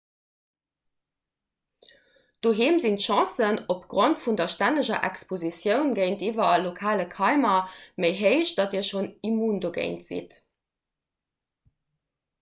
[2.45, 8.87] doheem sinn d'chancen opgrond vun der stänneger expositioun géintiwwer lokale keimer méi héich datt dir
[8.89, 10.39] schonn immun dogéint sidd